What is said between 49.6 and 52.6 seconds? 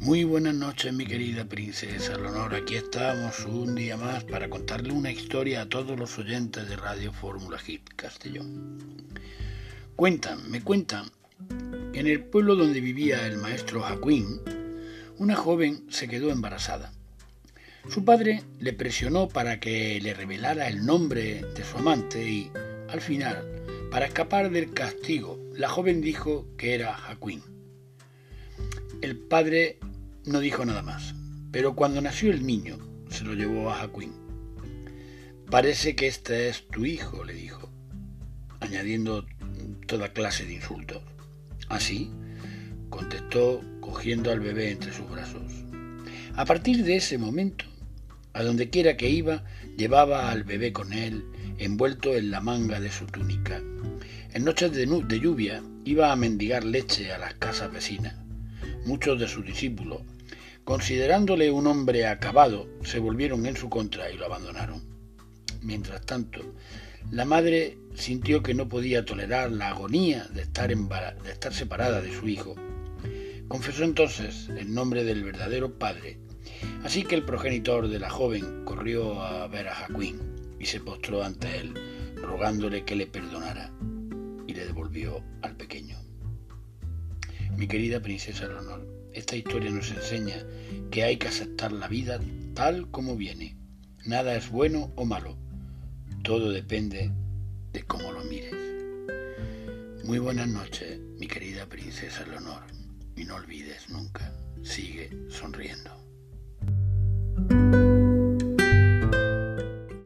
llevaba al bebé con él, envuelto en la